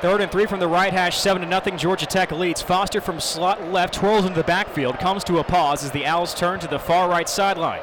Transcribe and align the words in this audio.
Third 0.00 0.20
and 0.20 0.30
three 0.30 0.46
from 0.46 0.60
the 0.60 0.68
right 0.68 0.92
hash, 0.92 1.18
seven 1.18 1.42
to 1.42 1.48
nothing. 1.48 1.76
Georgia 1.76 2.06
Tech 2.06 2.30
leads. 2.30 2.62
Foster 2.62 3.00
from 3.00 3.18
slot 3.18 3.64
left 3.72 3.94
twirls 3.94 4.24
into 4.24 4.36
the 4.36 4.44
backfield, 4.44 4.98
comes 5.00 5.24
to 5.24 5.38
a 5.38 5.44
pause 5.44 5.82
as 5.82 5.90
the 5.90 6.06
Owls 6.06 6.34
turn 6.34 6.60
to 6.60 6.68
the 6.68 6.78
far 6.78 7.08
right 7.08 7.28
sideline. 7.28 7.82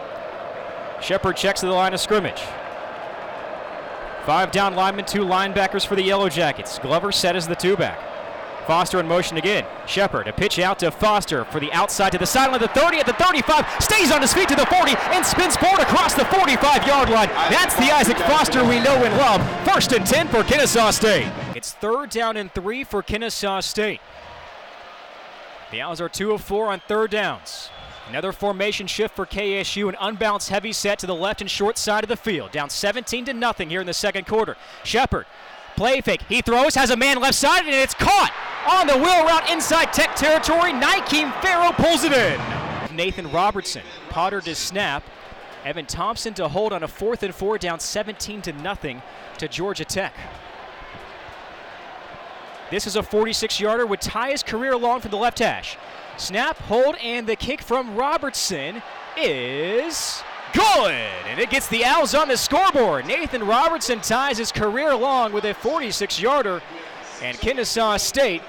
Shepherd 1.02 1.36
checks 1.36 1.60
to 1.60 1.66
the 1.66 1.74
line 1.74 1.94
of 1.94 2.00
scrimmage. 2.00 2.42
Five 4.26 4.52
down 4.52 4.76
linemen, 4.76 5.06
two 5.06 5.26
linebackers 5.26 5.86
for 5.86 5.96
the 5.96 6.04
Yellow 6.04 6.30
Jackets. 6.30 6.80
Glover 6.80 7.12
set 7.12 7.36
as 7.36 7.48
the 7.48 7.56
two 7.56 7.76
back. 7.76 8.00
Foster 8.66 9.00
in 9.00 9.08
motion 9.08 9.38
again. 9.38 9.66
Shepherd, 9.88 10.28
a 10.28 10.34
pitch 10.34 10.60
out 10.60 10.80
to 10.80 10.92
Foster 10.92 11.46
for 11.46 11.60
the 11.60 11.72
outside 11.72 12.12
to 12.12 12.18
the 12.18 12.26
sideline, 12.26 12.62
the 12.62 12.68
30 12.70 13.00
at 13.00 13.06
the 13.06 13.14
35, 13.14 13.66
stays 13.84 14.12
on 14.12 14.22
his 14.22 14.34
feet 14.34 14.50
to 14.50 14.56
the 14.56 14.66
40, 14.66 14.96
and 15.14 15.26
spins 15.26 15.56
forward 15.56 15.82
across 15.82 16.14
the 16.14 16.26
45 16.26 16.88
yard 16.88 17.10
line. 17.10 17.30
That's 17.50 17.76
the 17.76 17.92
Isaac 17.92 18.18
Foster 18.18 18.64
we 18.64 18.80
know 18.80 19.04
and 19.04 19.16
love. 19.18 19.42
First 19.66 19.92
and 19.94 20.06
10 20.06 20.28
for 20.30 20.44
Kennesaw 20.44 20.92
State. 20.92 21.32
It's 21.56 21.74
third 21.74 22.10
down 22.10 22.38
and 22.38 22.52
three 22.54 22.84
for 22.84 23.02
Kennesaw 23.02 23.62
State. 23.62 24.02
The 25.72 25.82
Owls 25.82 26.02
are 26.02 26.10
two 26.10 26.32
of 26.32 26.42
four 26.42 26.68
on 26.68 26.82
third 26.88 27.12
downs. 27.12 27.70
Another 28.10 28.32
formation 28.32 28.86
shift 28.86 29.16
for 29.16 29.26
KSU, 29.26 29.90
an 29.90 29.96
unbalanced 30.00 30.50
heavy 30.50 30.72
set 30.72 31.00
to 31.00 31.08
the 31.08 31.16
left 31.16 31.42
and 31.42 31.50
short 31.50 31.78
side 31.78 32.04
of 32.04 32.08
the 32.08 32.16
field. 32.16 32.52
Down 32.52 32.70
17 32.70 33.26
to 33.26 33.34
nothing 33.34 33.70
here 33.70 33.82
in 33.82 33.88
the 33.88 33.94
second 33.94 34.28
quarter. 34.28 34.58
Shepherd, 34.84 35.26
play 35.76 36.02
fake. 36.02 36.22
He 36.30 36.42
throws, 36.42 36.76
has 36.76 36.92
a 36.92 36.96
man 36.96 37.20
left 37.20 37.36
side, 37.36 37.66
and 37.66 37.74
it's 37.74 37.96
caught 37.96 38.32
on 38.68 38.88
the 38.88 38.98
wheel 38.98 39.24
route 39.26 39.50
inside 39.52 39.94
Tech 39.94 40.16
territory. 40.16 40.72
Nikeem 40.72 41.32
Farrow 41.42 41.72
pulls 41.72 42.04
it 42.04 42.12
in. 42.12 42.96
Nathan 42.96 43.32
Robertson, 43.32 43.84
Potter 44.10 44.42
to 44.42 44.56
snap. 44.56 45.04
Evan 45.64 45.86
Thompson 45.86 46.34
to 46.36 46.48
hold 46.48 46.74
on 46.74 46.84
a 46.84 46.88
fourth 46.88 47.24
and 47.24 47.34
four, 47.34 47.58
down 47.58 47.80
17 47.80 48.42
to 48.44 48.54
nothing 48.54 49.02
to 49.40 49.48
Georgia 49.48 49.84
Tech. 49.84 50.14
This 52.70 52.88
is 52.88 52.96
a 52.96 53.04
46 53.04 53.60
yarder, 53.60 53.86
would 53.86 54.02
tie 54.02 54.32
his 54.32 54.44
career 54.44 54.74
along 54.74 55.02
from 55.02 55.12
the 55.12 55.18
left 55.18 55.40
hash. 55.40 55.78
Snap, 56.18 56.58
hold, 56.58 56.96
and 56.98 57.28
the 57.28 57.36
kick 57.36 57.62
from 57.62 57.96
Robertson 57.96 58.82
is 59.18 60.24
good. 60.54 60.92
And 61.28 61.40
it 61.40 61.50
gets 61.50 61.68
the 61.68 61.84
Owls 61.84 62.16
on 62.16 62.28
the 62.28 62.38
scoreboard. 62.38 63.06
Nathan 63.06 63.46
Robertson 63.46 64.00
ties 64.00 64.38
his 64.38 64.52
career 64.52 64.92
along 64.92 65.34
with 65.34 65.44
a 65.46 65.54
46 65.54 66.20
yarder. 66.20 66.62
And 67.22 67.38
Kennesaw 67.38 67.98
State 67.98 68.42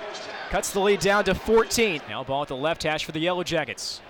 cuts 0.50 0.70
the 0.70 0.80
lead 0.80 1.00
down 1.00 1.24
to 1.24 1.34
14. 1.34 2.02
Now 2.08 2.24
ball 2.24 2.42
at 2.42 2.48
the 2.48 2.56
left 2.56 2.82
hash 2.82 3.04
for 3.04 3.12
the 3.12 3.20
Yellow 3.20 3.42
Jackets. 3.42 4.00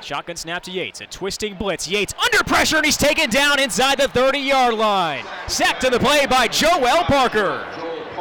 Shotgun 0.00 0.36
snap 0.36 0.62
to 0.64 0.70
Yates. 0.70 1.00
A 1.00 1.06
twisting 1.06 1.54
blitz. 1.54 1.88
Yates 1.88 2.14
under 2.22 2.42
pressure 2.44 2.76
and 2.76 2.84
he's 2.84 2.96
taken 2.96 3.30
down 3.30 3.60
inside 3.60 3.98
the 3.98 4.08
30 4.08 4.38
yard 4.38 4.74
line. 4.74 5.24
Sacked 5.46 5.82
to 5.82 5.90
the 5.90 5.98
play 5.98 6.26
by 6.26 6.48
Joel 6.48 7.04
Parker. 7.04 7.64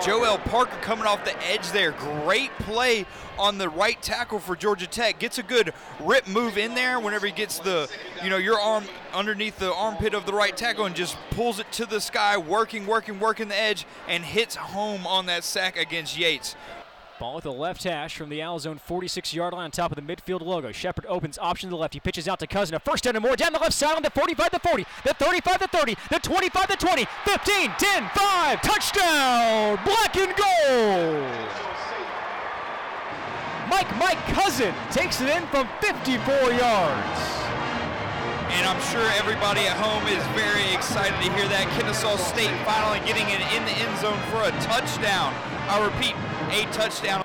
Joel 0.03 0.39
Parker 0.39 0.75
coming 0.77 1.05
off 1.05 1.23
the 1.25 1.43
edge 1.43 1.71
there. 1.71 1.91
Great 1.91 2.49
play 2.59 3.05
on 3.37 3.59
the 3.59 3.69
right 3.69 4.01
tackle 4.01 4.39
for 4.39 4.55
Georgia 4.55 4.87
Tech. 4.87 5.19
Gets 5.19 5.37
a 5.37 5.43
good 5.43 5.73
rip 5.99 6.27
move 6.27 6.57
in 6.57 6.73
there 6.73 6.99
whenever 6.99 7.27
he 7.27 7.31
gets 7.31 7.59
the, 7.59 7.87
you 8.23 8.31
know, 8.31 8.37
your 8.37 8.59
arm 8.59 8.85
underneath 9.13 9.59
the 9.59 9.71
armpit 9.71 10.15
of 10.15 10.25
the 10.25 10.33
right 10.33 10.57
tackle 10.57 10.85
and 10.85 10.95
just 10.95 11.17
pulls 11.29 11.59
it 11.59 11.71
to 11.73 11.85
the 11.85 12.01
sky, 12.01 12.35
working, 12.35 12.87
working, 12.87 13.19
working 13.19 13.47
the 13.47 13.59
edge, 13.59 13.85
and 14.07 14.25
hits 14.25 14.55
home 14.55 15.05
on 15.05 15.27
that 15.27 15.43
sack 15.43 15.77
against 15.77 16.17
Yates. 16.17 16.55
Ball 17.21 17.37
at 17.37 17.43
the 17.43 17.53
left 17.53 17.83
hash 17.83 18.17
from 18.17 18.29
the 18.29 18.41
Owl 18.41 18.57
Zone 18.57 18.79
46 18.79 19.31
yard 19.35 19.53
line 19.53 19.65
on 19.65 19.69
top 19.69 19.91
of 19.91 19.95
the 19.95 20.01
midfield 20.01 20.41
logo. 20.41 20.71
Shepherd 20.71 21.05
opens 21.05 21.37
option 21.37 21.69
to 21.69 21.75
the 21.75 21.79
left. 21.79 21.93
He 21.93 21.99
pitches 21.99 22.27
out 22.27 22.39
to 22.39 22.47
Cousin. 22.47 22.73
A 22.73 22.79
first 22.79 23.03
down 23.03 23.15
and 23.15 23.23
more 23.23 23.35
down 23.35 23.53
the 23.53 23.59
left 23.59 23.73
side 23.73 23.95
on 23.95 24.01
the 24.01 24.09
45 24.09 24.49
to 24.49 24.57
40, 24.57 24.85
the 25.03 25.13
35 25.13 25.59
to 25.59 25.67
30, 25.67 25.97
the 26.09 26.17
25 26.17 26.67
to 26.69 26.75
20, 26.77 27.05
15, 27.25 27.71
10, 27.77 28.09
5. 28.15 28.61
Touchdown! 28.63 29.79
Black 29.85 30.17
and 30.17 30.35
gold! 30.35 31.47
Mike 33.69 33.97
Mike 33.99 34.25
Cousin 34.33 34.73
takes 34.89 35.21
it 35.21 35.29
in 35.29 35.45
from 35.49 35.69
54 35.79 36.53
yards. 36.53 37.40
Sure 38.91 39.07
everybody 39.11 39.61
at 39.61 39.77
home 39.77 40.05
is 40.07 40.21
very 40.35 40.75
excited 40.75 41.15
to 41.23 41.31
hear 41.31 41.47
that. 41.47 41.65
Kennesaw 41.79 42.17
State 42.17 42.51
finally 42.67 42.99
getting 43.07 43.23
it 43.31 43.39
in 43.55 43.63
the 43.63 43.71
end 43.71 43.97
zone 44.01 44.19
for 44.27 44.43
a 44.43 44.51
touchdown. 44.59 45.33
I 45.71 45.79
repeat, 45.79 46.13
a 46.51 46.69
touchdown. 46.73 47.23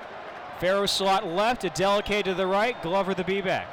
Farrow 0.61 0.85
slot 0.85 1.27
left, 1.27 1.65
a 1.65 1.69
delicate 1.71 2.23
to 2.23 2.33
the 2.33 2.47
right, 2.47 2.81
Glover 2.81 3.13
the 3.13 3.25
B-back. 3.25 3.67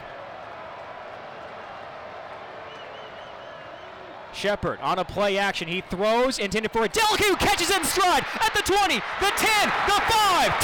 Shepherd 4.32 4.80
on 4.80 4.98
a 4.98 5.04
play 5.04 5.38
action. 5.38 5.68
He 5.68 5.80
throws, 5.82 6.40
intended 6.40 6.72
for 6.72 6.82
a 6.82 6.88
delicate 6.88 7.26
who 7.26 7.36
catches 7.36 7.70
in 7.70 7.84
stride 7.84 8.24
at 8.40 8.52
the 8.54 8.62
20, 8.62 8.96
the 8.96 9.30
10, 9.36 9.72
the 9.86 10.02
5. 10.02 10.60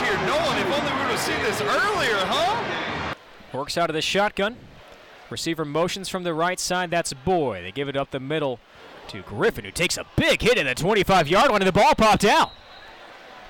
Here, 0.00 0.16
Nolan. 0.26 0.58
If 0.58 0.66
only 0.66 0.92
we 0.92 0.98
would 0.98 1.10
have 1.10 1.20
seen 1.20 1.38
this 1.42 1.60
earlier, 1.60 2.16
huh? 2.26 3.14
Works 3.52 3.78
out 3.78 3.90
of 3.90 3.94
the 3.94 4.02
shotgun. 4.02 4.56
Receiver 5.30 5.64
motions 5.64 6.08
from 6.08 6.22
the 6.22 6.34
right 6.34 6.58
side. 6.60 6.90
That's 6.90 7.12
Boy. 7.12 7.62
They 7.62 7.72
give 7.72 7.88
it 7.88 7.96
up 7.96 8.10
the 8.10 8.20
middle 8.20 8.60
to 9.08 9.22
Griffin, 9.22 9.64
who 9.64 9.70
takes 9.70 9.96
a 9.96 10.04
big 10.16 10.42
hit 10.42 10.58
in 10.58 10.66
the 10.66 10.74
25 10.74 11.28
yard 11.28 11.50
line, 11.50 11.62
and 11.62 11.68
the 11.68 11.72
ball 11.72 11.94
popped 11.94 12.24
out. 12.24 12.50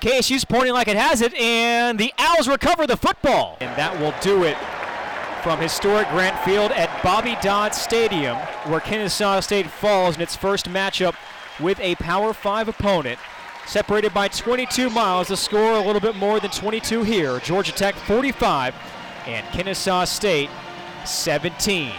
KSU's 0.01 0.45
pointing 0.45 0.73
like 0.73 0.87
it 0.87 0.97
has 0.97 1.21
it, 1.21 1.33
and 1.33 1.99
the 1.99 2.13
Owls 2.17 2.47
recover 2.47 2.85
the 2.85 2.97
football. 2.97 3.57
And 3.59 3.75
that 3.77 3.99
will 3.99 4.13
do 4.21 4.43
it 4.43 4.57
from 5.41 5.59
historic 5.59 6.07
Grant 6.09 6.37
Field 6.45 6.71
at 6.71 7.01
Bobby 7.03 7.37
Dodd 7.41 7.73
Stadium, 7.73 8.37
where 8.65 8.79
Kennesaw 8.79 9.39
State 9.39 9.67
falls 9.67 10.15
in 10.15 10.21
its 10.21 10.35
first 10.35 10.67
matchup 10.67 11.15
with 11.59 11.79
a 11.79 11.95
Power 11.95 12.33
5 12.33 12.67
opponent. 12.67 13.19
Separated 13.67 14.13
by 14.13 14.29
22 14.29 14.89
miles, 14.89 15.27
the 15.27 15.35
score 15.35 15.73
a 15.73 15.81
little 15.81 15.99
bit 15.99 16.15
more 16.15 16.39
than 16.39 16.49
22 16.51 17.03
here. 17.03 17.37
Georgia 17.41 17.73
Tech 17.73 17.95
45 17.95 18.73
and 19.25 19.45
Kennesaw 19.47 20.05
State 20.05 20.49
17. 21.03 21.91